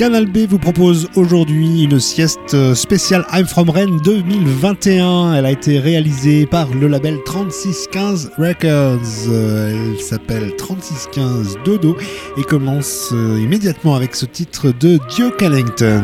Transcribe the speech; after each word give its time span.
Canal 0.00 0.24
B 0.24 0.46
vous 0.48 0.58
propose 0.58 1.10
aujourd'hui 1.14 1.82
une 1.84 2.00
sieste 2.00 2.72
spéciale 2.72 3.26
I'm 3.34 3.44
From 3.44 3.68
Rennes 3.68 3.98
2021. 4.02 5.34
Elle 5.34 5.44
a 5.44 5.50
été 5.50 5.78
réalisée 5.78 6.46
par 6.46 6.70
le 6.70 6.86
label 6.86 7.18
3615 7.26 8.30
Records. 8.38 9.30
Elle 9.30 10.00
s'appelle 10.00 10.56
3615 10.56 11.58
Dodo 11.66 11.98
et 12.38 12.44
commence 12.44 13.10
euh, 13.12 13.38
immédiatement 13.42 13.94
avec 13.94 14.16
ce 14.16 14.24
titre 14.24 14.72
de 14.72 14.98
Duke 15.14 15.42
Ellington. 15.42 16.02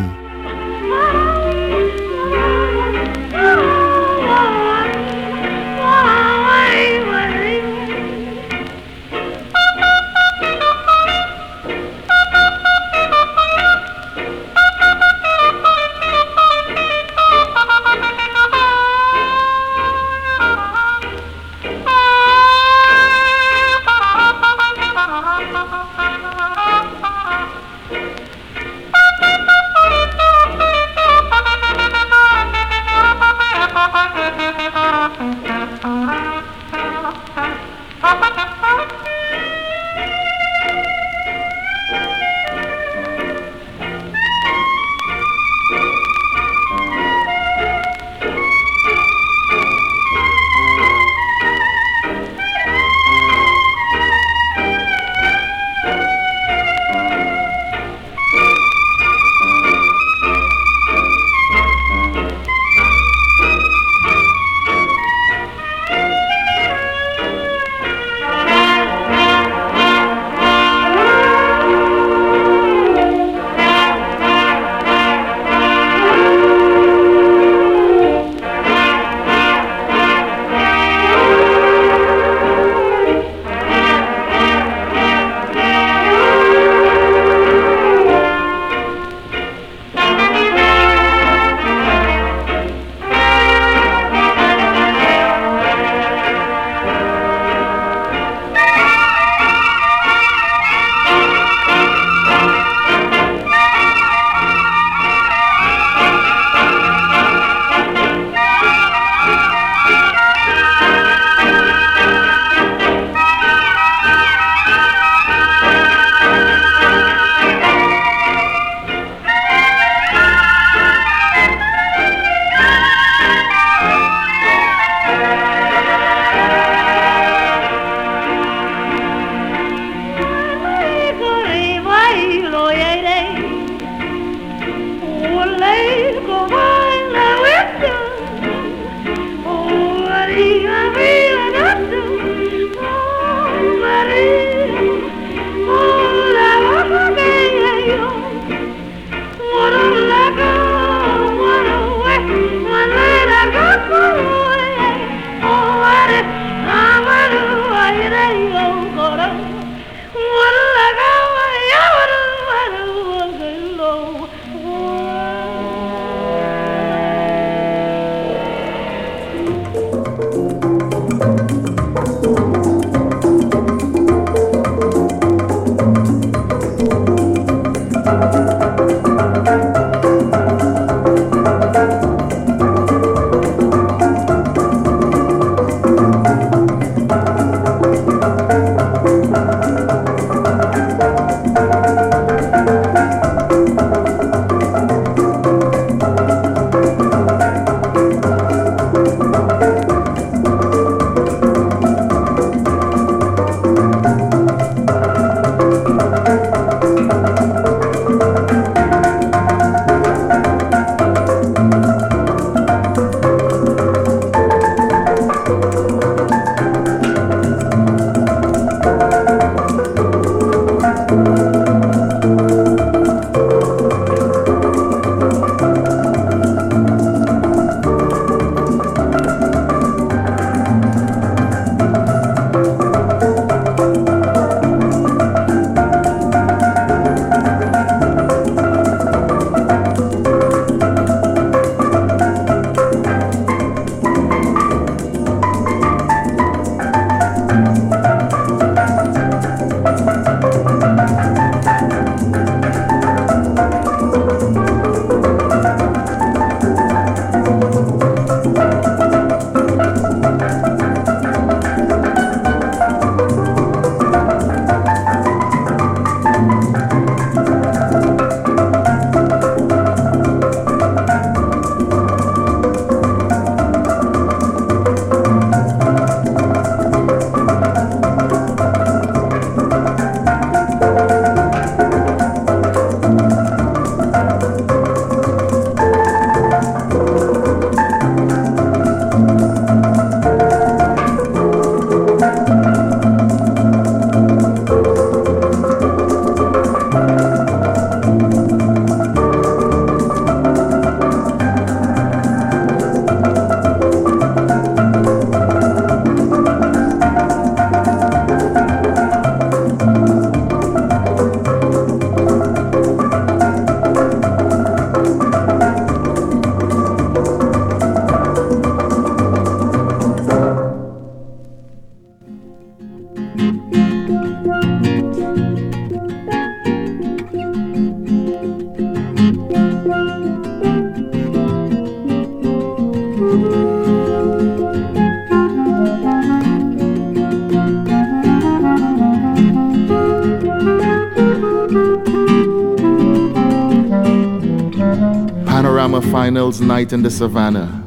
Night 346.36 346.92
in 346.92 347.02
the 347.02 347.10
savannah. 347.10 347.82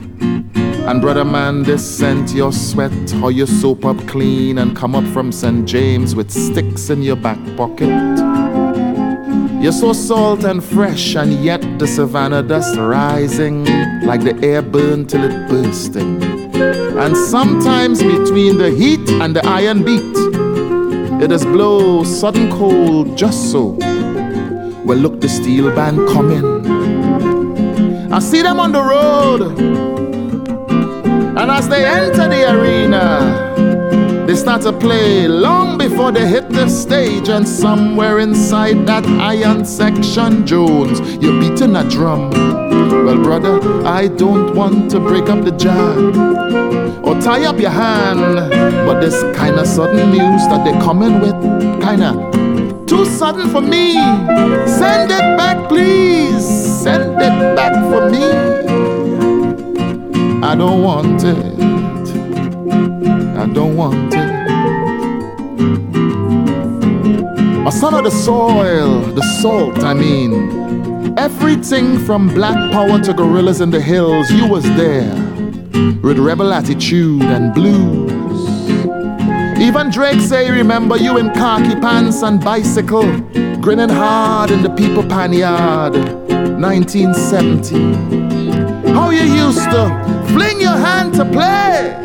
And 0.90 1.02
brother 1.02 1.24
man, 1.24 1.62
this 1.62 1.86
scent 1.88 2.34
your 2.34 2.52
sweat, 2.52 3.12
how 3.22 3.28
you 3.30 3.46
soap 3.46 3.86
up 3.86 3.98
clean 4.08 4.58
and 4.58 4.76
come 4.76 4.96
up 4.96 5.06
from 5.14 5.32
St. 5.32 5.68
James 5.68 6.16
with 6.16 6.32
sticks 6.32 6.90
in 6.90 7.04
your 7.04 7.16
back 7.16 7.38
pocket. 7.56 7.90
You're 9.62 9.72
so 9.72 9.94
salt 9.94 10.46
and 10.46 10.64
fresh, 10.64 11.16
and 11.16 11.32
yet 11.44 11.62
the 11.78 11.86
savannah 11.86 12.42
dust 12.42 12.76
rising 12.76 13.66
like 14.04 14.24
the 14.24 14.36
air 14.42 14.64
burned 14.64 15.12
till 15.12 15.24
it 15.24 15.48
bursting. 15.48 16.24
And 16.98 17.16
sometimes 17.16 18.02
between 18.02 18.58
the 18.58 18.72
heat 18.72 19.08
and 19.22 19.36
the 19.36 19.46
iron 19.46 19.84
beat, 19.84 20.18
it 21.24 21.32
is 21.32 21.46
blow 21.46 22.04
sudden 22.04 22.50
cold 22.50 23.16
just 23.16 23.52
so. 23.52 23.78
Well, 24.86 24.98
look, 24.98 25.22
the 25.22 25.30
steel 25.30 25.70
band 25.76 26.08
coming 26.10 26.59
I 28.12 28.20
see 28.20 28.42
them 28.42 28.60
on 28.60 28.72
the 28.72 28.82
road. 28.82 29.42
And 31.38 31.52
as 31.52 31.70
they 31.70 31.86
enter 31.86 32.28
the 32.28 32.52
arena, 32.52 34.26
they 34.26 34.36
start 34.36 34.64
to 34.64 34.74
play 34.74 35.28
long 35.28 35.78
before 35.78 36.12
they 36.12 36.28
hit 36.28 36.50
the 36.50 36.68
stage. 36.70 37.30
And 37.30 37.48
somewhere 37.48 38.20
inside 38.20 38.88
that 38.88 39.06
iron 39.06 39.64
section, 39.64 40.46
Jones, 40.46 41.00
you're 41.24 41.40
beating 41.40 41.76
a 41.76 41.88
drum. 41.88 42.32
Well, 43.06 43.22
brother, 43.22 43.62
I 43.86 44.08
don't 44.08 44.56
want 44.56 44.90
to 44.92 45.00
break 45.00 45.30
up 45.30 45.46
the 45.46 45.52
jam 45.52 47.06
or 47.06 47.20
tie 47.22 47.46
up 47.46 47.60
your 47.60 47.70
hand. 47.70 48.20
But 48.88 49.02
this 49.02 49.22
kind 49.38 49.60
of 49.60 49.68
sudden 49.68 50.10
news 50.10 50.48
that 50.48 50.64
they're 50.66 50.82
coming 50.82 51.20
with, 51.22 51.40
kinda 51.82 52.14
too 52.88 53.06
sudden 53.06 53.50
for 53.50 53.62
me. 53.62 53.94
Send 54.66 55.12
it 55.12 55.38
back, 55.38 55.70
please 55.70 56.44
send 56.44 57.09
back 57.56 57.74
for 57.90 58.10
me. 58.10 58.24
I 60.44 60.56
don't 60.56 60.82
want 60.84 61.24
it. 61.24 61.38
I 63.38 63.46
don't 63.48 63.76
want 63.76 64.14
it. 64.14 64.30
A 67.68 67.72
son 67.72 67.94
of 67.94 68.04
the 68.04 68.12
soil, 68.12 69.02
the 69.14 69.22
salt, 69.42 69.84
I 69.84 69.94
mean. 69.94 71.18
Everything 71.18 72.00
from 72.00 72.28
black 72.30 72.72
power 72.72 73.00
to 73.02 73.14
gorillas 73.14 73.62
in 73.62 73.70
the 73.70 73.82
hills, 73.82 74.32
you 74.32 74.48
was 74.48 74.64
there. 74.76 75.14
With 76.02 76.18
rebel 76.18 76.52
attitude 76.54 77.22
and 77.22 77.54
blues. 77.54 78.10
Even 79.60 79.92
Drake 79.92 80.22
say, 80.22 80.50
remember 80.50 80.96
you 80.96 81.18
in 81.18 81.32
khaki 81.34 81.76
pants 81.80 82.24
and 82.24 82.44
bicycle, 82.44 83.20
grinning 83.60 83.90
hard 83.90 84.52
in 84.52 84.64
the 84.64 84.70
people 84.70 85.04
pan 85.04 85.34
yard. 85.34 86.29
1970. 86.60 88.92
How 88.92 89.12
you 89.12 89.22
used 89.22 89.64
to 89.72 89.88
fling 90.34 90.60
your 90.60 90.76
hand 90.76 91.14
to 91.14 91.24
play. 91.24 91.96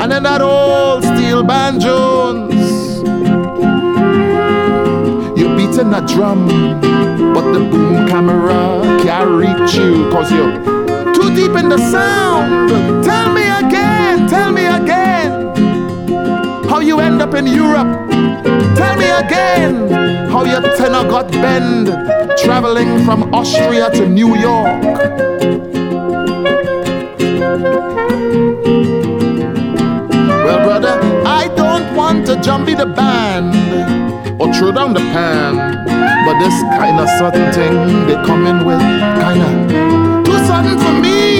And 0.00 0.12
then 0.12 0.22
that 0.22 0.40
old 0.40 1.02
steel 1.02 1.42
band 1.42 1.80
Jones. 1.80 2.52
You're 5.36 5.56
beating 5.56 5.92
a 5.92 6.06
drum, 6.06 6.46
but 7.34 7.52
the 7.52 7.68
boom 7.68 8.06
camera 8.06 9.00
can't 9.02 9.30
reach 9.30 9.74
you 9.74 10.08
cause 10.10 10.30
you're 10.30 10.52
too 11.14 11.34
deep 11.34 11.56
in 11.56 11.68
the 11.68 11.78
sound. 11.78 12.70
Tell 13.04 13.32
me 13.32 13.42
again, 13.42 14.28
tell 14.28 14.52
me 14.52 14.66
again 14.66 15.52
how 16.68 16.78
you 16.78 17.00
end 17.00 17.20
up 17.20 17.34
in 17.34 17.48
Europe. 17.48 18.61
Again 19.24 19.88
how 20.30 20.44
your 20.44 20.62
tenor 20.76 21.08
got 21.08 21.30
bend 21.30 21.86
traveling 22.38 23.04
from 23.04 23.32
Austria 23.32 23.88
to 23.90 24.08
New 24.08 24.34
York. 24.36 24.82
Well, 30.44 30.60
brother, 30.64 30.98
I 31.24 31.48
don't 31.56 31.94
want 31.94 32.26
to 32.26 32.40
jump 32.40 32.68
in 32.68 32.78
the 32.78 32.86
band 32.86 33.54
or 34.40 34.52
throw 34.52 34.72
down 34.72 34.92
the 34.92 35.00
pan, 35.14 35.54
but 36.26 36.38
this 36.40 36.56
kind 36.76 36.98
of 36.98 37.08
sudden 37.18 37.52
thing 37.52 38.06
they 38.08 38.14
come 38.26 38.46
in 38.46 38.64
with, 38.66 38.80
kinda 38.80 40.24
too 40.24 40.38
sudden 40.46 40.78
for 40.78 40.94
me. 41.00 41.31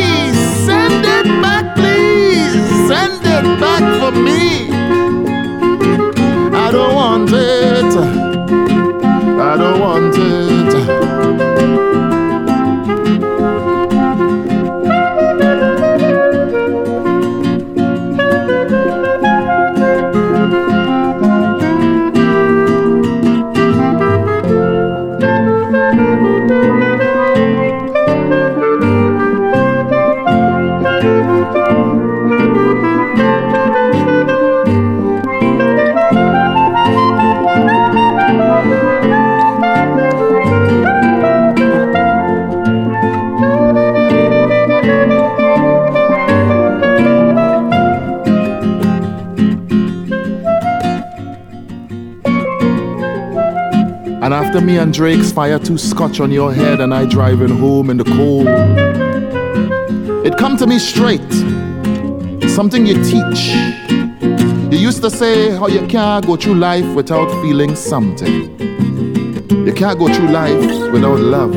Drake's 54.93 55.33
fire 55.33 55.59
two 55.59 55.79
scotch 55.79 56.21
on 56.21 56.31
your 56.31 56.53
head 56.53 56.81
and 56.81 56.93
I 56.93 57.07
driving 57.07 57.49
home 57.49 57.89
in 57.89 57.97
the 57.97 58.05
cold. 58.05 58.47
It 60.27 60.37
come 60.37 60.59
to 60.59 60.67
me 60.67 60.79
straight. 60.79 61.33
Something 62.51 62.85
you 62.85 63.03
teach. 63.03 63.55
You 64.71 64.79
used 64.79 65.01
to 65.03 65.11
say 65.11 65.51
how 65.51 65.69
you 65.69 65.87
can't 65.87 66.27
go 66.27 66.37
through 66.37 66.57
life 66.57 66.85
without 66.95 67.31
feeling 67.41 67.75
something. 67.75 68.59
You 69.67 69.73
can't 69.73 69.99
go 69.99 70.13
through 70.13 70.29
life 70.29 70.93
without 70.93 71.21
love. 71.21 71.55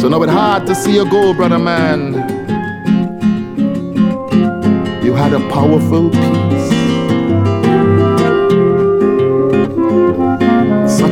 So 0.00 0.08
now 0.08 0.22
it's 0.22 0.32
hard 0.32 0.66
to 0.66 0.74
see 0.74 0.94
you 0.94 1.04
go, 1.10 1.34
brother 1.34 1.58
man. 1.58 2.14
You 5.04 5.12
had 5.12 5.34
a 5.34 5.40
powerful 5.50 6.08
peace. 6.08 6.69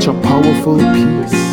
Such 0.01 0.15
a 0.15 0.21
powerful 0.21 0.79
peace. 0.79 1.49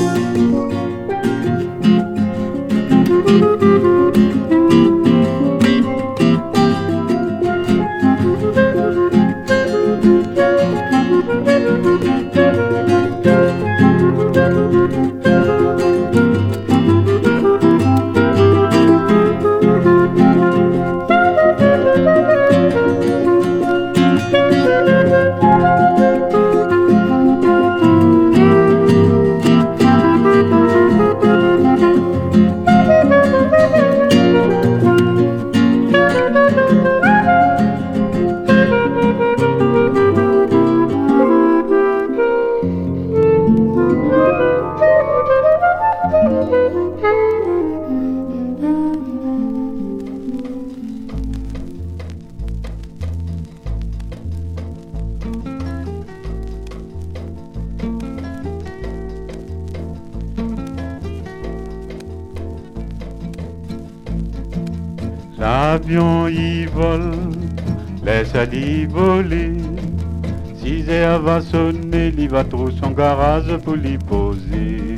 Pour 73.63 73.75
l'y 73.75 73.97
poser. 73.97 74.97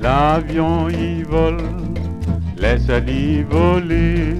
L'avion 0.00 0.88
y 0.88 1.22
vole, 1.22 1.62
laisse-le 2.58 3.44
voler. 3.44 4.34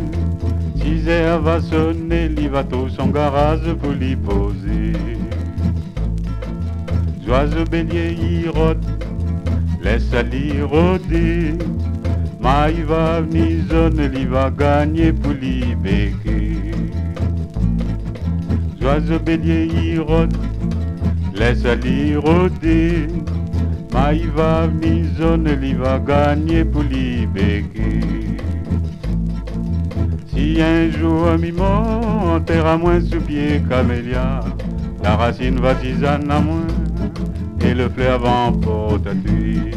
Si 0.76 1.08
heures 1.08 1.40
va 1.40 1.60
sonner, 1.60 2.30
il 2.36 2.50
va 2.50 2.64
trouver 2.64 2.90
son 2.90 3.06
garage 3.08 3.72
pour 3.80 3.92
l'y 3.92 4.16
poser. 4.16 4.92
Oiseau 7.26 7.64
bélier 7.70 8.12
y 8.12 8.48
rôde, 8.48 8.84
laisse-le 9.82 10.64
rôder. 10.64 11.54
Ma 12.40 12.70
il 12.70 12.84
va 12.84 13.22
venir 13.22 13.64
zone, 13.70 14.10
il 14.14 14.28
va 14.28 14.50
gagner 14.50 15.12
pour 15.12 15.32
l'y 15.32 15.74
béquer. 15.74 16.72
Oiseau 18.82 19.18
bélier 19.18 19.66
y 19.66 19.98
rôde, 19.98 20.36
laisse-le 21.34 22.18
rôder. 22.18 23.08
Ma 23.92 24.12
il 24.12 24.30
va 24.30 24.66
venir 24.66 25.06
zone, 25.16 25.58
il 25.62 25.76
va 25.76 25.98
gagner 25.98 26.64
pour 26.64 26.82
béquer. 26.82 28.00
Si 30.26 30.60
un 30.60 30.90
jour 30.90 31.38
mi 31.38 31.52
mort, 31.52 32.40
terre 32.44 32.66
à 32.66 32.76
moins 32.76 33.00
sous 33.00 33.20
pied 33.20 33.62
camélia, 33.68 34.40
la 35.02 35.16
racine 35.16 35.60
va 35.60 35.74
tisane 35.74 36.30
à 36.30 36.40
moins 36.40 36.66
et 37.64 37.74
le 37.74 37.88
fleur 37.88 38.26
à 38.26 38.52
tuer. 39.26 39.70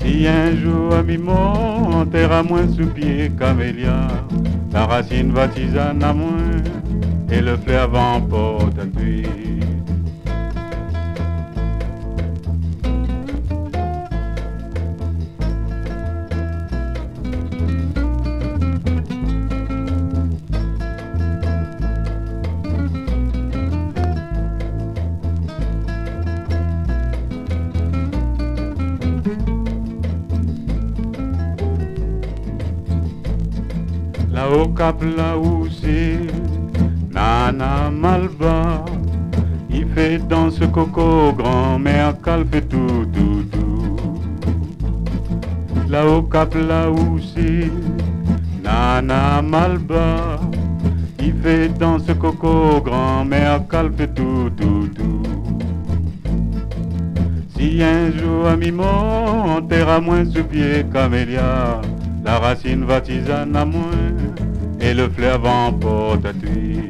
Si 0.00 0.26
un 0.26 0.54
jour 0.56 0.94
à 0.94 1.02
mi-mort, 1.02 2.04
terre 2.10 2.32
à 2.32 2.42
moins 2.42 2.68
sous 2.68 2.86
pied 2.86 3.30
camélia, 3.38 4.08
la 4.72 4.86
racine 4.86 5.32
va 5.32 5.48
tisane 5.48 6.02
à 6.02 6.12
moins 6.12 6.29
et 7.32 7.40
le 7.40 7.56
fleur 7.56 7.84
avant 7.84 8.20
porte 8.20 8.78
à 8.78 8.86
tuer. 8.86 9.22
Là-haut 34.32 34.68
cap 34.68 35.02
là 35.02 35.36
où 35.36 35.59
c'est 35.59 35.59
Nana 35.59 35.59
Malba 37.60 38.84
Il 39.68 39.86
fait 39.88 40.18
dans 40.26 40.50
ce 40.50 40.64
coco 40.64 41.32
grand-mère 41.36 42.14
qu'elle 42.22 42.46
fait 42.46 42.62
tout 42.62 43.06
tout 43.12 43.44
tout. 43.52 43.96
Là-haut 45.88 46.22
cap 46.22 46.54
là 46.54 46.90
où 46.90 47.18
c'est 47.18 47.70
Nana 48.64 49.42
Malba 49.42 50.40
Il 51.18 51.34
fait 51.42 51.68
dans 51.78 51.98
ce 51.98 52.12
coco 52.12 52.80
grand-mère 52.82 53.68
qu'elle 53.68 53.92
fait 53.92 54.14
tout 54.14 54.50
tout 54.56 54.88
tout. 54.94 55.22
Si 57.56 57.82
un 57.82 58.10
jour 58.16 58.46
à 58.46 58.56
mi-mort 58.56 59.60
terre 59.68 59.90
à 59.90 60.00
moins 60.00 60.24
sous 60.24 60.44
pied 60.44 60.86
camélia 60.90 61.82
la 62.24 62.38
racine 62.38 62.84
va 62.84 63.00
tisane 63.00 63.54
à 63.54 63.64
moins 63.64 64.14
et 64.80 64.94
le 64.94 65.10
fleur 65.10 65.40
va 65.40 65.70
porte 65.78 66.24
à 66.24 66.32
tuer. 66.32 66.89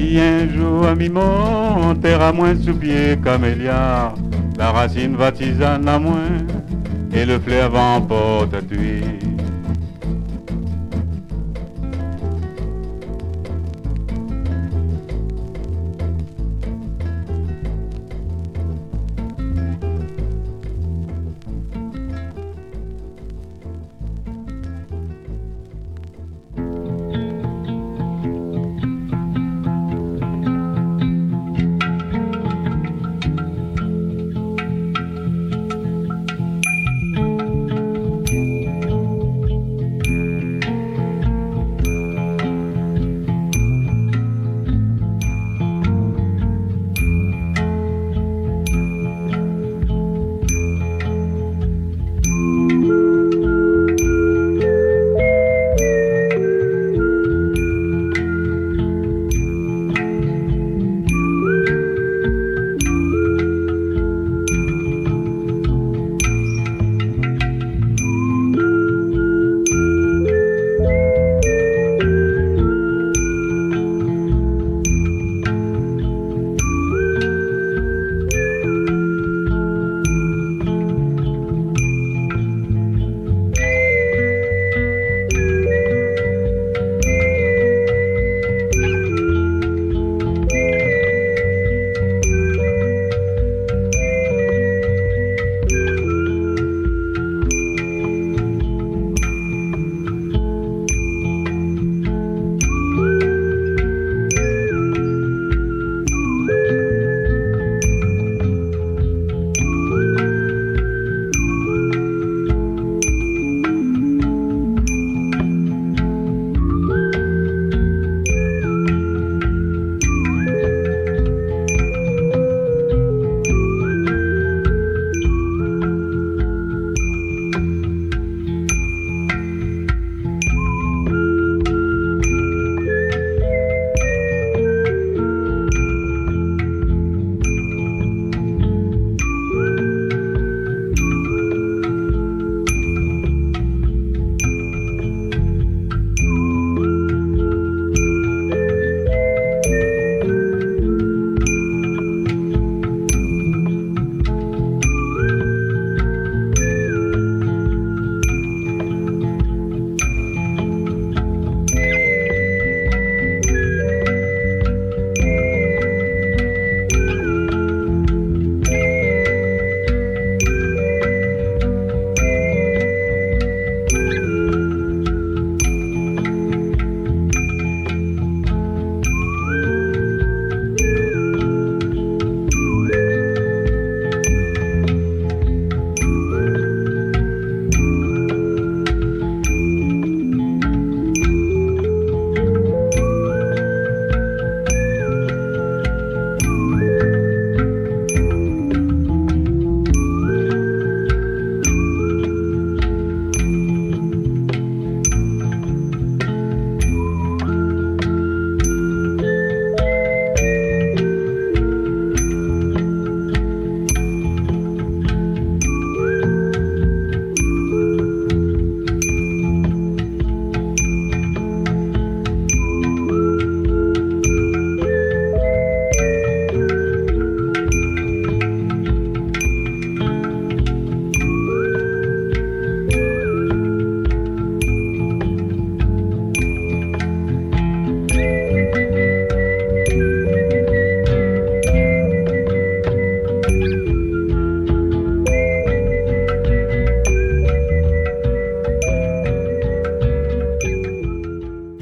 Si 0.00 0.18
un 0.18 0.48
jour 0.56 0.86
à 0.86 0.94
mi-mort, 0.94 1.94
terre 2.00 2.22
à 2.22 2.32
moins 2.32 2.56
sous 2.58 2.74
pied 2.74 3.18
camélia, 3.22 4.14
la 4.56 4.70
racine 4.72 5.14
va 5.14 5.30
tisane 5.30 5.86
à 5.86 5.98
moins 5.98 6.38
et 7.12 7.26
le 7.26 7.38
fleur 7.38 7.70
va 7.70 8.00
porte 8.00 8.54
à 8.54 8.62
tuer. 8.62 9.02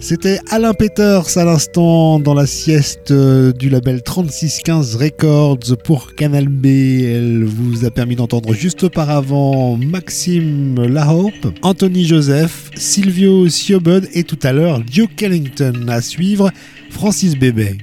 C'était 0.09 0.41
Alain 0.49 0.73
Peters 0.73 1.37
à 1.37 1.45
l'instant 1.45 2.19
dans 2.19 2.33
la 2.33 2.47
sieste 2.47 3.11
euh, 3.11 3.53
du 3.53 3.69
label 3.69 4.03
3615 4.03 4.97
Records 4.97 5.77
pour 5.85 6.15
Canal 6.15 6.49
B. 6.49 6.65
Elle 6.65 7.45
vous 7.45 7.85
a 7.85 7.91
permis 7.91 8.17
d'entendre 8.17 8.55
juste 8.55 8.85
auparavant 8.85 9.77
Maxime 9.77 10.83
Lahope, 10.83 11.49
Anthony 11.61 12.07
Joseph, 12.07 12.71
Silvio 12.75 13.51
Siobud 13.51 14.09
et 14.15 14.25
tout 14.25 14.39
à 14.45 14.55
l'heure 14.55 14.81
Duke 14.81 15.23
Ellington. 15.23 15.75
À 15.89 16.01
suivre, 16.01 16.51
Francis 16.89 17.37
Bébé. 17.37 17.77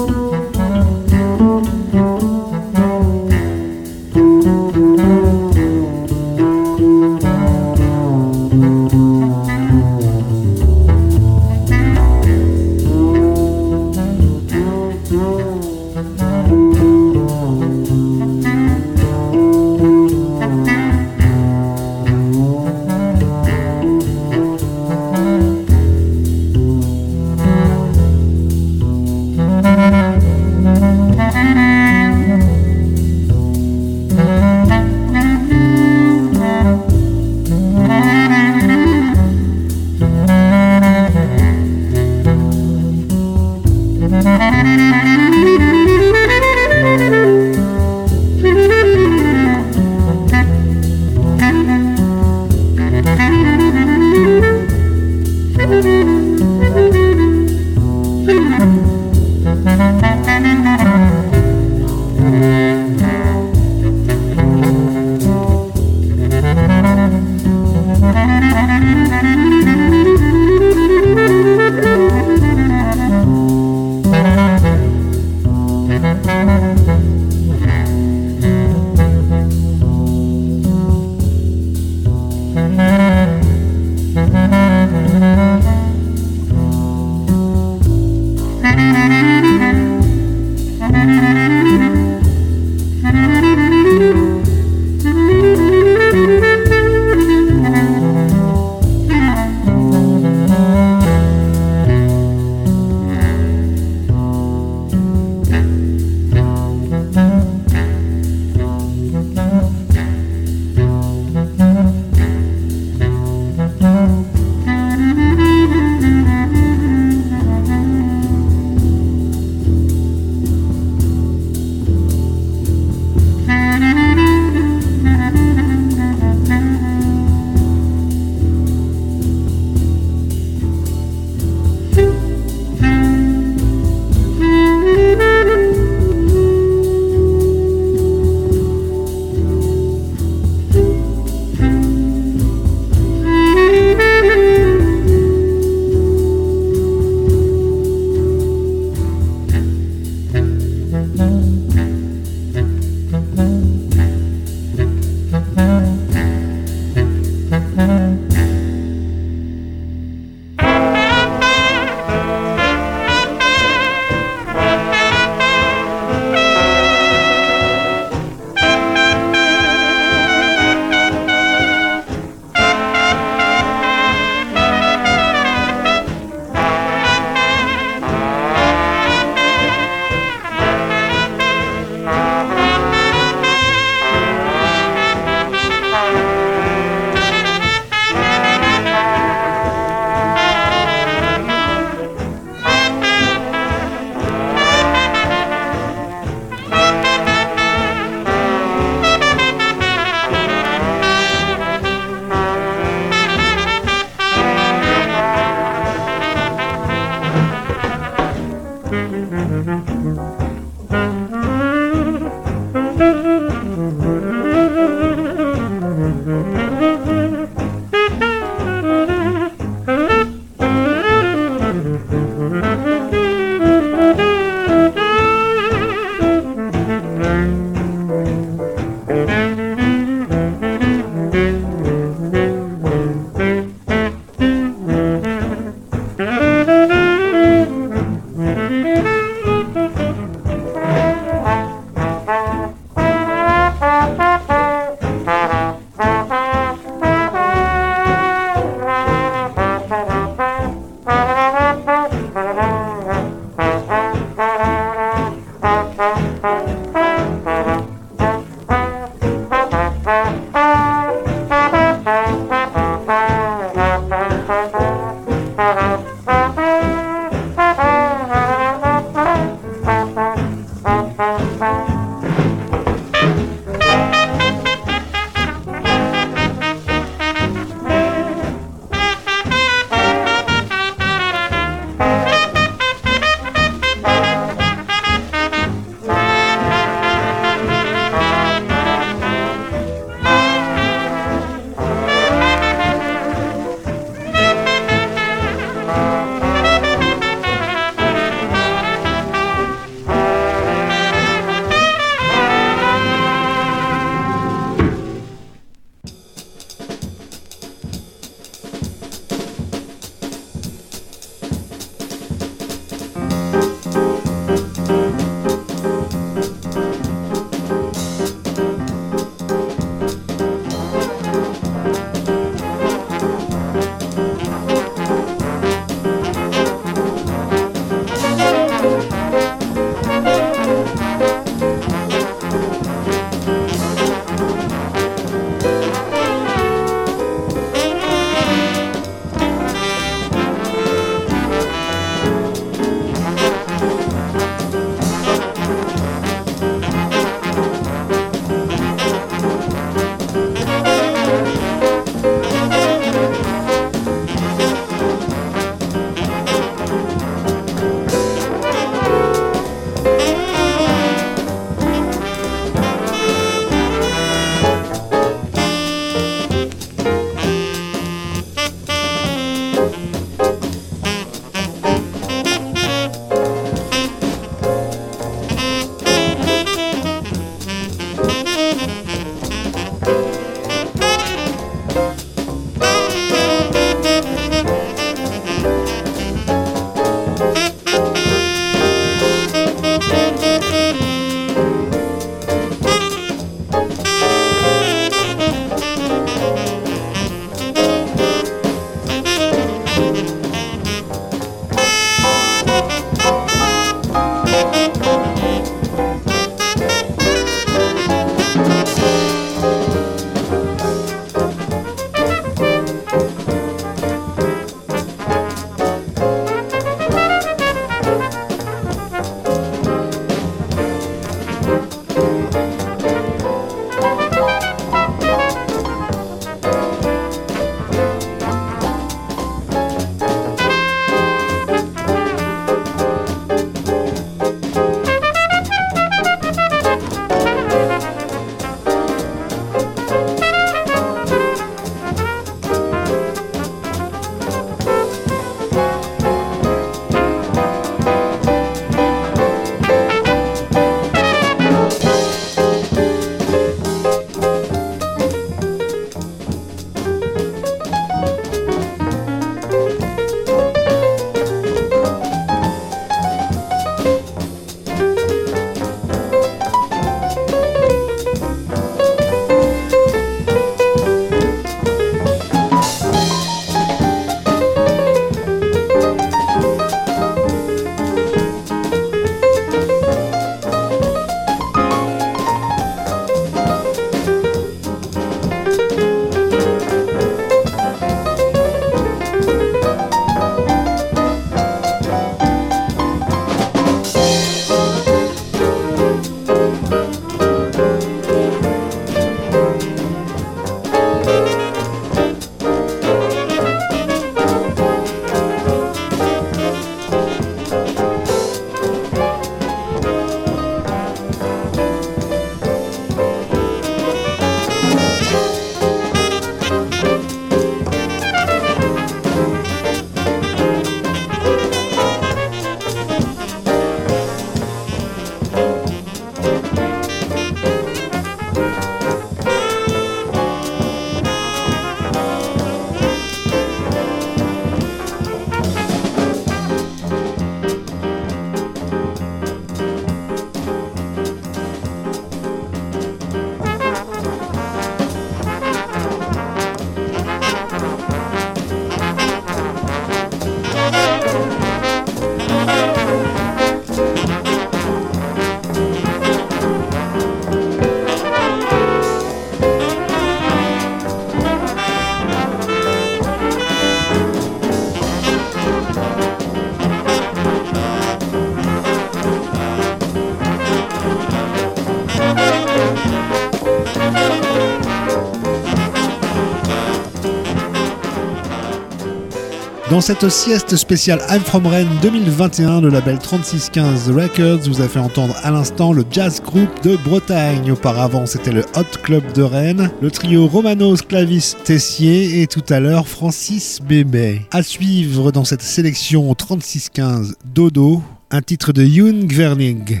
Dans 579.92 580.00
cette 580.00 580.30
sieste 580.30 580.74
spéciale 580.76 581.20
I'm 581.28 581.42
From 581.42 581.66
Rennes 581.66 581.98
2021, 582.00 582.80
le 582.80 582.88
label 582.88 583.18
3615 583.18 584.10
Records 584.10 584.66
vous 584.66 584.80
a 584.80 584.88
fait 584.88 584.98
entendre 584.98 585.36
à 585.42 585.50
l'instant 585.50 585.92
le 585.92 586.02
jazz 586.10 586.40
group 586.40 586.70
de 586.82 586.96
Bretagne. 586.96 587.70
Auparavant, 587.72 588.24
c'était 588.24 588.52
le 588.52 588.62
Hot 588.74 588.98
Club 589.02 589.22
de 589.34 589.42
Rennes, 589.42 589.90
le 590.00 590.10
trio 590.10 590.46
Romanos 590.46 591.02
Clavis 591.02 591.56
Tessier 591.62 592.40
et 592.40 592.46
tout 592.46 592.64
à 592.70 592.80
l'heure 592.80 593.06
Francis 593.06 593.82
Bébé. 593.82 594.40
À 594.50 594.62
suivre 594.62 595.30
dans 595.30 595.44
cette 595.44 595.60
sélection 595.60 596.34
3615 596.34 597.36
Dodo, 597.44 598.02
un 598.30 598.40
titre 598.40 598.72
de 598.72 598.84
Yoon 598.84 599.26
Gverning. 599.26 600.00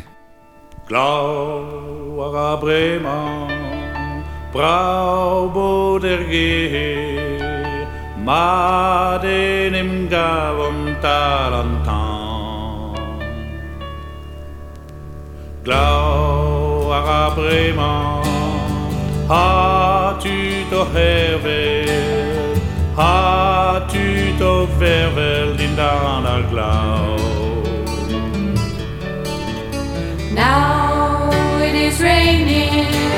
Madinim 8.24 10.08
가범 10.08 11.00
따란탕 11.02 11.90
Har-tu 19.28 20.38
Har-tu 22.94 24.66
vervel 24.78 25.56
glau 26.50 27.18
Now 30.34 31.30
it 31.60 31.74
is 31.74 32.00
raining. 32.00 33.11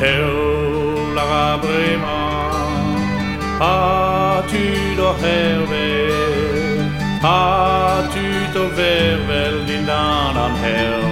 Hell 0.00 1.14
la 1.16 1.58
bremañ. 1.62 2.98
A 3.60 4.42
tu 4.50 4.64
do 4.98 5.08
hervel 5.22 6.78
A 7.22 8.08
tu 8.12 8.26
to 8.54 8.68
vervel 8.78 9.66
din 9.66 9.88
an 9.88 10.36
an 10.36 10.54
hell. 10.62 11.07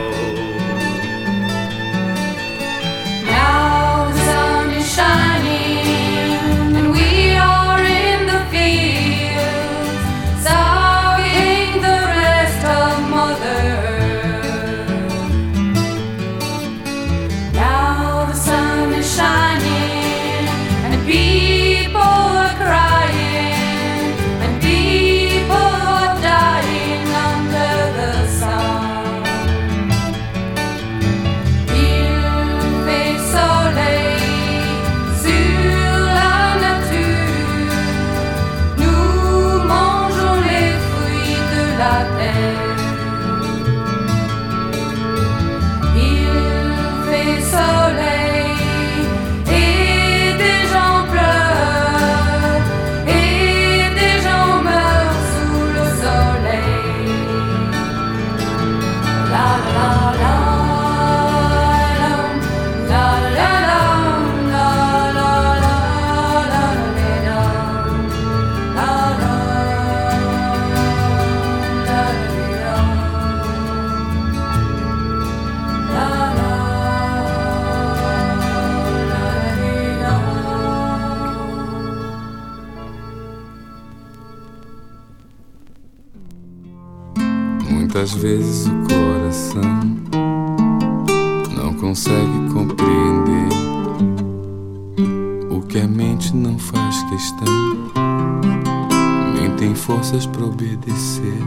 Muitas 87.69 88.13
vezes 88.13 88.67
o 88.67 88.75
coração 88.89 89.97
não 91.57 91.75
consegue 91.75 92.53
compreender 92.53 93.49
o 95.51 95.61
que 95.63 95.81
a 95.81 95.87
mente 95.89 96.35
não 96.35 96.59
faz 96.59 97.03
questão, 97.05 97.47
nem 99.35 99.51
tem 99.57 99.75
forças 99.75 100.27
para 100.27 100.45
obedecer. 100.45 101.43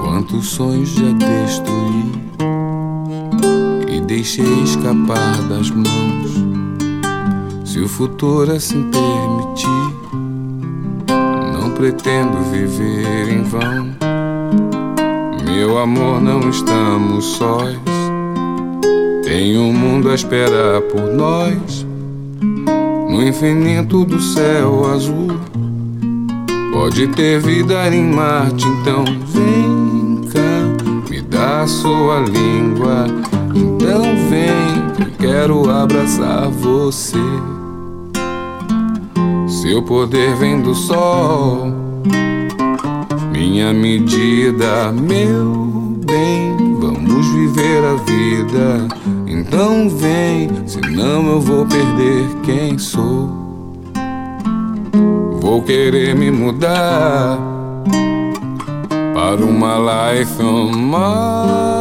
Quantos 0.00 0.46
sonhos 0.46 0.90
já 0.90 1.12
destruí 1.12 2.12
e 3.88 4.00
deixei 4.00 4.62
escapar 4.62 5.42
das 5.48 5.70
mãos. 5.70 6.44
Se 7.64 7.80
o 7.80 7.88
futuro 7.88 8.52
assim 8.52 8.90
permitir, 8.90 9.94
não 11.52 11.70
pretendo 11.72 12.38
viver 12.50 13.28
em 13.28 13.42
vão. 13.42 14.03
Meu 15.56 15.78
amor, 15.78 16.20
não 16.20 16.50
estamos 16.50 17.24
sós. 17.36 17.78
Tem 19.22 19.56
um 19.56 19.72
mundo 19.72 20.10
a 20.10 20.14
esperar 20.14 20.82
por 20.82 21.00
nós. 21.00 21.86
No 23.08 23.22
infinito 23.22 24.04
do 24.04 24.20
céu 24.20 24.84
azul. 24.92 25.28
Pode 26.72 27.06
ter 27.06 27.38
vida 27.38 27.86
em 27.86 28.02
Marte, 28.02 28.66
então 28.66 29.04
vem 29.04 30.28
cá, 30.28 31.08
me 31.08 31.22
dá 31.22 31.64
sua 31.68 32.18
língua. 32.18 33.06
Então 33.54 34.02
vem, 34.28 35.06
eu 35.06 35.12
quero 35.20 35.70
abraçar 35.70 36.50
você. 36.50 37.16
Seu 39.46 39.80
poder 39.84 40.34
vem 40.34 40.60
do 40.60 40.74
sol. 40.74 41.83
Minha 43.54 43.72
medida, 43.72 44.90
meu 44.90 45.96
bem. 46.04 46.74
Vamos 46.80 47.24
viver 47.28 47.84
a 47.84 47.94
vida. 48.02 48.88
Então 49.28 49.88
vem, 49.88 50.50
senão 50.66 51.24
eu 51.28 51.40
vou 51.40 51.64
perder 51.64 52.26
quem 52.42 52.76
sou. 52.76 53.30
Vou 55.40 55.62
querer 55.62 56.16
me 56.16 56.32
mudar 56.32 57.38
para 59.14 59.44
uma 59.44 59.76
life 60.16 60.42
on 60.42 60.72
Mars. 60.72 61.73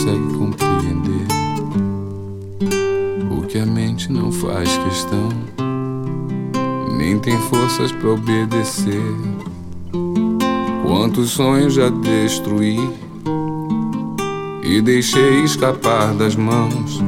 Consegue 0.00 0.34
compreender 0.38 1.26
o 3.30 3.42
que 3.46 3.58
a 3.58 3.66
mente 3.66 4.10
não 4.10 4.32
faz 4.32 4.78
questão, 4.78 5.28
nem 6.96 7.18
tem 7.18 7.36
forças 7.38 7.92
para 7.92 8.08
obedecer. 8.08 9.02
Quantos 10.82 11.32
sonhos 11.32 11.74
já 11.74 11.90
destruí 11.90 12.78
e 14.62 14.80
deixei 14.80 15.44
escapar 15.44 16.14
das 16.14 16.34
mãos. 16.34 17.02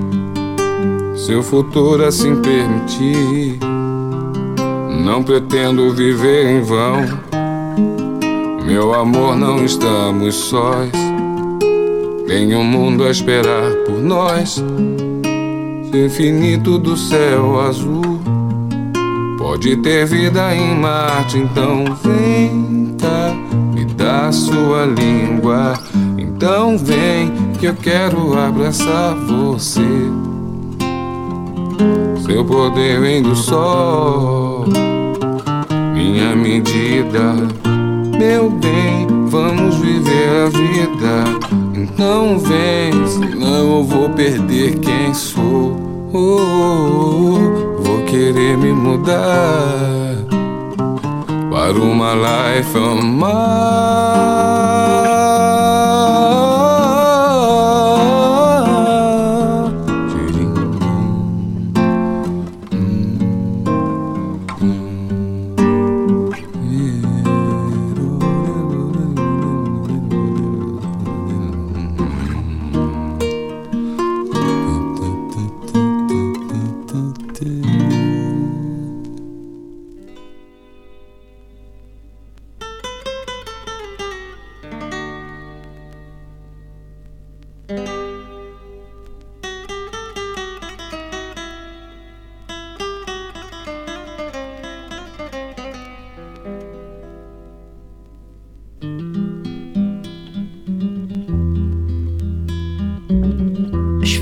Seu 1.16 1.42
futuro 1.42 2.04
assim 2.04 2.42
permitir, 2.42 3.58
não 5.02 5.22
pretendo 5.22 5.94
viver 5.94 6.58
em 6.58 6.60
vão. 6.60 6.96
Meu 8.66 8.92
amor, 8.92 9.34
não 9.34 9.64
estamos 9.64 10.34
sós. 10.34 11.11
Tem 12.32 12.56
um 12.56 12.64
mundo 12.64 13.04
a 13.04 13.10
esperar 13.10 13.70
por 13.84 13.98
nós. 13.98 14.56
O 14.56 15.94
infinito 15.94 16.78
do 16.78 16.96
céu 16.96 17.60
azul. 17.60 18.22
Pode 19.36 19.76
ter 19.76 20.06
vida 20.06 20.56
em 20.56 20.74
Marte, 20.74 21.36
então 21.36 21.84
vem 22.02 22.96
cá, 22.98 23.34
me 23.74 23.84
dá 23.84 24.32
sua 24.32 24.86
língua. 24.86 25.74
Então 26.16 26.78
vem 26.78 27.30
que 27.60 27.66
eu 27.66 27.74
quero 27.74 28.32
abraçar 28.38 29.14
você. 29.14 29.82
Seu 32.24 32.42
poder 32.46 32.98
vem 32.98 33.22
do 33.22 33.36
sol, 33.36 34.64
minha 35.92 36.34
medida. 36.34 37.34
Meu 38.18 38.48
bem, 38.48 39.06
vamos 39.28 39.76
viver 39.76 40.46
a 40.46 40.48
vida. 40.48 41.61
Então 41.82 42.38
vem, 42.38 42.92
senão 43.08 43.78
eu 43.78 43.82
vou 43.82 44.08
perder 44.10 44.78
quem 44.78 45.12
sou. 45.12 45.76
Oh, 46.12 46.38
oh, 46.38 47.34
oh, 47.34 47.82
vou 47.82 48.04
querer 48.04 48.56
me 48.56 48.72
mudar 48.72 50.14
para 51.50 51.72
uma 51.72 52.14
life 52.14 52.78
on 52.78 53.02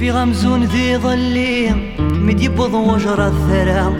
في 0.00 0.10
غمزون 0.10 0.64
ذي 0.64 0.96
ظليم 0.96 1.96
مد 1.98 2.40
يبوض 2.40 2.74
وجر 2.74 3.26
الثرى. 3.26 3.92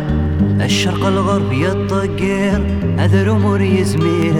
الشرق 0.65 1.07
الغرب 1.07 1.53
يطقير 1.53 2.61
أذر 2.99 3.33
أمور 3.33 3.61
يزمير. 3.61 4.35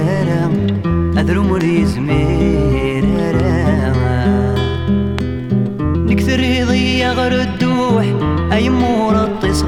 أذر 1.19 1.41
أمور 1.41 1.65
يزمير. 1.65 3.05
نكثر 6.09 6.41
يضي 6.41 7.07
غر 7.07 7.33
الدوح 7.33 8.05
أي 8.53 8.69
مور 8.69 9.15
الطيس 9.15 9.65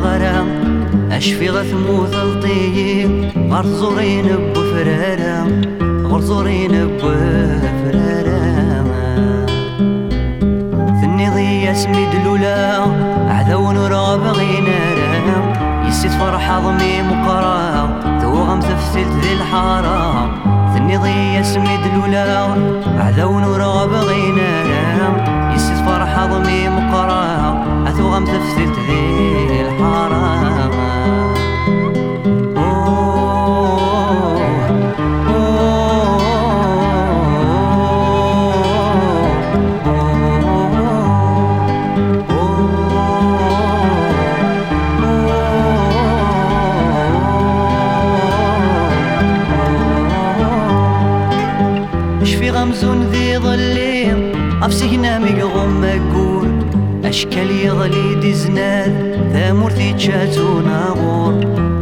أشفي 1.11 1.51
غثمو 1.51 2.07
ثلطي 2.07 3.05
غرزورين 3.51 3.67
زورين 3.67 4.25
بفرارام 4.53 5.61
غر 6.07 6.21
زورين 6.21 6.87
بفرارام 6.87 8.22
اسمي 11.73 12.07
دلولا. 12.07 12.33
مدلولة 12.33 12.85
عذاون 13.29 13.77
ورغب 13.77 14.23
غينانا 14.23 15.37
يسيت 15.89 16.11
فرحة 16.11 16.61
ضمي 16.61 17.03
مقرا 17.03 17.89
ثوغم 18.23 18.61
تفتلت 18.61 19.13
ذي 19.23 19.33
الحارة. 19.33 20.31
اسمي 21.41 21.77
دلولا. 21.77 22.47
مدلولة 22.47 22.57
عذاون 22.99 23.45
ورغب 23.45 23.93
غينانا 23.93 25.09
يسيت 25.55 25.79
فرحة 25.87 26.27
ضمي 26.27 26.69
مقرا 26.69 27.25
أثوغم 27.89 28.25
تفتلت 28.25 28.79
ذي 28.89 29.61
الحارة. 29.61 31.32
أشكال 57.13 57.51
يغلي 57.51 58.15
دي 58.15 58.33
زناد 58.33 58.93
ثامورثي 59.33 59.93
تشاتو 59.93 60.61
ناغور 60.61 61.35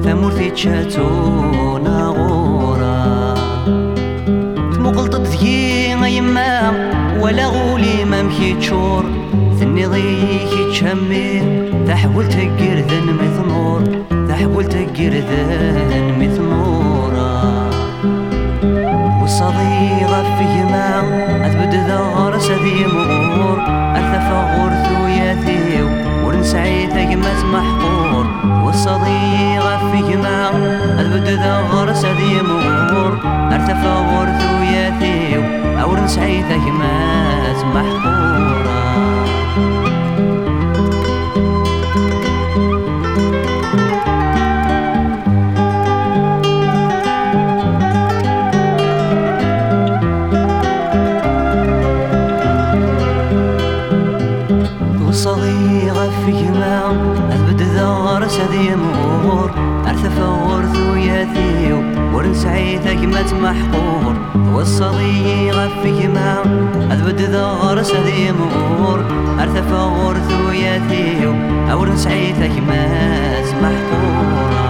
ثامورثي 0.04 0.50
تشاتو 0.50 1.78
ناغورا. 1.78 3.34
تمقلط 4.74 5.14
ذكي 5.14 5.94
غيما 5.94 6.72
ولا 7.20 7.46
غولي 7.46 8.04
ما 8.04 8.22
مشي 8.22 8.54
تشور 8.54 9.04
ثني 9.60 9.86
ضيكي 9.86 10.70
تشمي 10.70 11.42
تحول 11.86 12.28
تقر 12.28 12.78
ذن 12.90 13.06
مثنور 13.20 13.82
تحول 14.28 14.64
تقر 14.64 15.14
ذن 15.30 16.14
مثنورا 16.20 17.70
وصديقة 19.22 20.22
في 20.36 20.44
جماع 20.56 21.00
أثبت 21.46 21.74
ذغر 21.74 22.38
سذي 22.38 22.86
مغور 22.86 22.99
صدي 28.90 29.58
غف 29.58 29.94
يما 29.94 30.50
البد 31.00 31.28
غرس 31.72 32.04
ذي 32.04 32.42
مغور 32.42 33.12
أرتفع 33.52 33.92
غور 33.94 34.28
ياثيو 34.62 35.42
أورن 35.82 36.04
نسعي 36.04 36.42
ما 36.42 37.52
محقور 37.74 38.19
كلمة 63.10 63.40
محقور 63.40 64.16
والصدي 64.54 65.50
غفي 65.50 66.08
ما 66.08 66.42
أذبد 66.92 67.20
ذغر 67.20 67.82
سدي 67.82 68.32
مغور 68.32 69.04
أرثف 69.40 69.72
غورث 69.72 70.30
ياثيو 70.54 71.34
أور 71.72 71.88
نسعي 71.88 72.32
ثكماس 72.32 73.54
محقور 73.54 74.69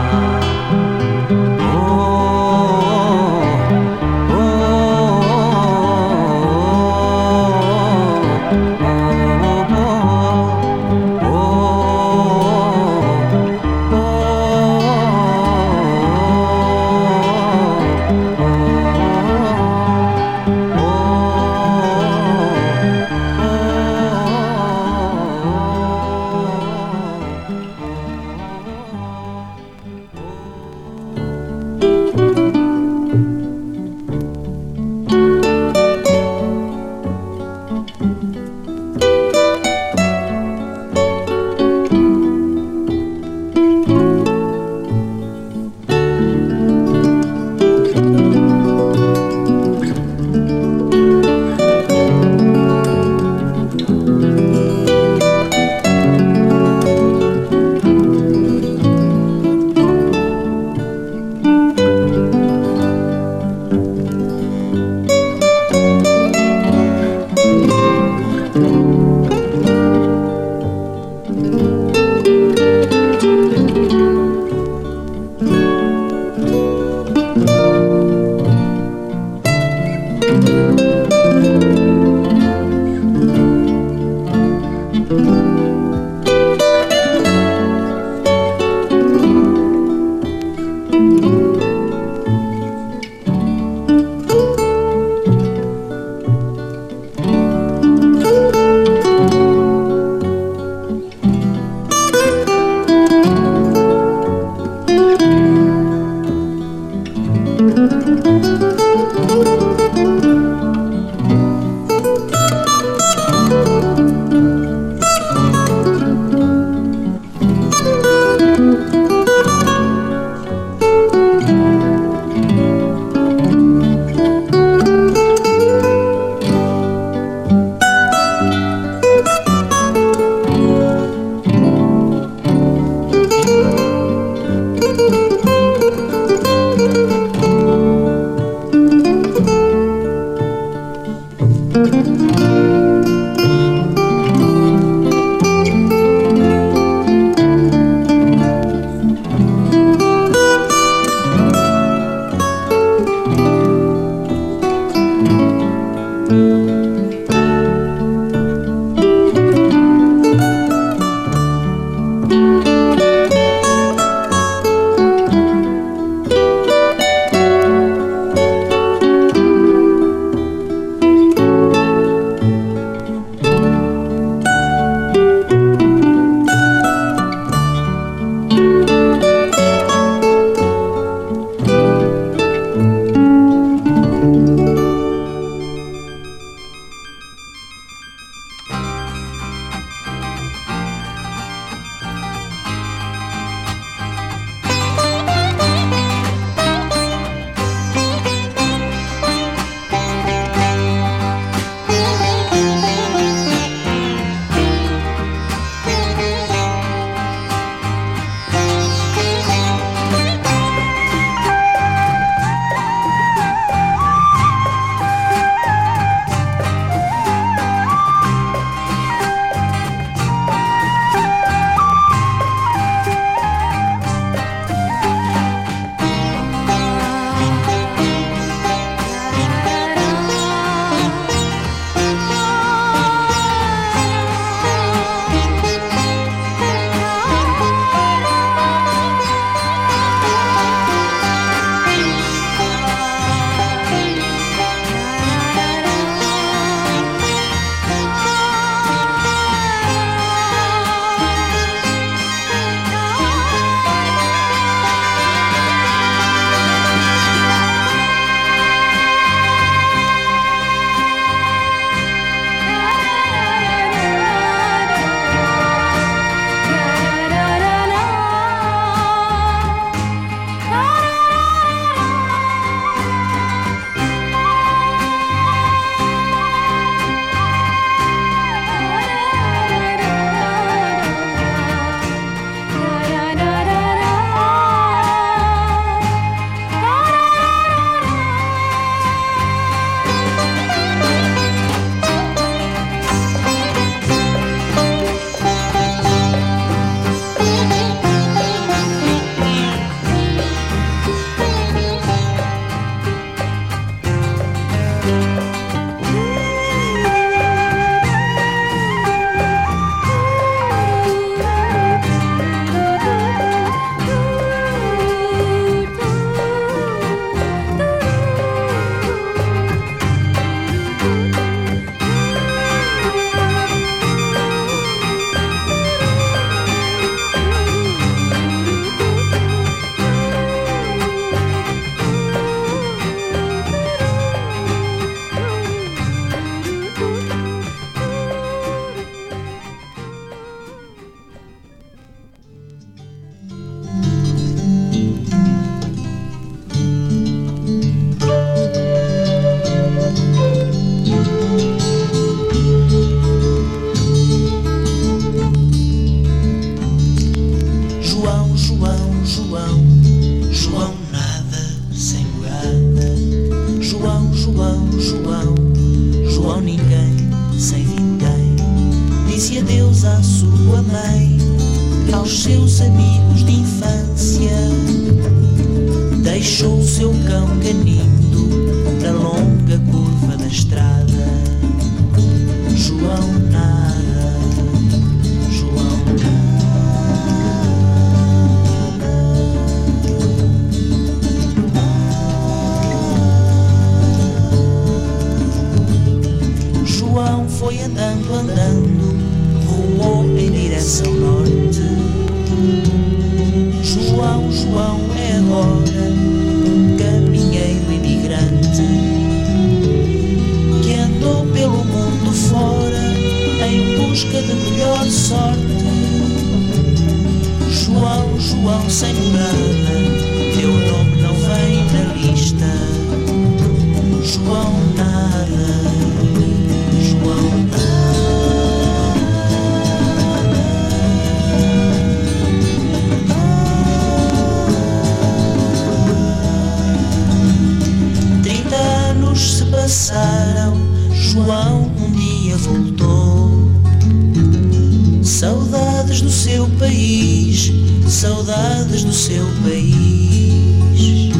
saudades 448.21 449.03
do 449.03 449.15
seu 449.15 449.47
país. 449.63 451.33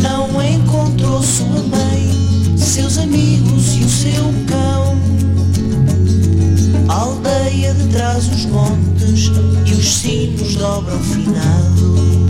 Não 0.00 0.42
encontrou 0.42 1.22
sua 1.22 1.46
mãe, 1.46 2.56
seus 2.56 2.96
amigos 2.96 3.76
e 3.76 3.84
o 3.84 3.88
seu 3.90 4.24
cão. 4.48 4.96
A 6.88 6.94
aldeia 6.94 7.74
de 7.74 7.86
trás 7.88 8.26
os 8.28 8.46
montes 8.46 9.30
e 9.66 9.72
os 9.74 9.94
sinos 9.96 10.56
dobram 10.56 10.98
finados. 11.00 12.23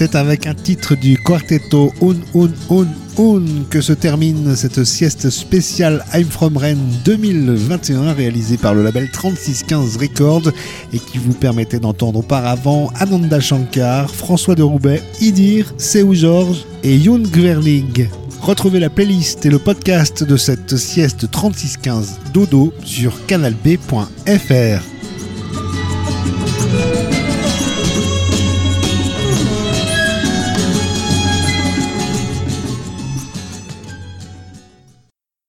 C'est 0.00 0.14
avec 0.14 0.46
un 0.46 0.54
titre 0.54 0.94
du 0.94 1.18
quartetto 1.18 1.92
Un 2.00 2.16
Un 2.34 2.48
Un 2.70 2.86
Un 3.18 3.64
que 3.68 3.82
se 3.82 3.92
termine 3.92 4.56
cette 4.56 4.82
sieste 4.84 5.28
spéciale 5.28 6.02
I'm 6.14 6.24
From 6.24 6.56
Rennes 6.56 6.90
2021 7.04 8.14
réalisée 8.14 8.56
par 8.56 8.72
le 8.72 8.82
label 8.82 9.10
3615 9.10 9.98
Records 9.98 10.52
et 10.94 10.98
qui 10.98 11.18
vous 11.18 11.34
permettait 11.34 11.80
d'entendre 11.80 12.20
auparavant 12.20 12.90
Ananda 12.98 13.40
Shankar, 13.40 14.08
François 14.08 14.54
de 14.54 14.62
Roubaix, 14.62 15.02
Idir, 15.20 15.74
Seu 15.76 16.14
Georges 16.14 16.64
et 16.82 16.96
Youn 16.96 17.24
Gverling. 17.24 18.08
Retrouvez 18.40 18.80
la 18.80 18.88
playlist 18.88 19.44
et 19.44 19.50
le 19.50 19.58
podcast 19.58 20.24
de 20.24 20.38
cette 20.38 20.78
sieste 20.78 21.30
3615 21.30 22.20
Dodo 22.32 22.72
sur 22.84 23.26
canalb.fr. 23.26 24.99